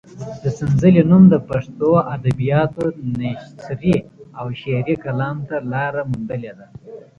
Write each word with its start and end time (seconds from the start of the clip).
د 0.43 0.45
سنځلې 0.57 1.01
نوم 1.11 1.23
د 1.33 1.35
پښتو 1.49 1.89
ادبیاتو 2.15 2.83
نثري 3.19 3.95
او 4.39 4.45
شعري 4.61 4.95
کلام 5.03 5.37
ته 5.47 5.55
لاره 5.71 6.01
موندلې 6.09 6.51
ده. 6.57 6.67